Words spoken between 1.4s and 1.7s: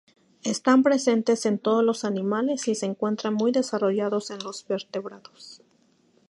en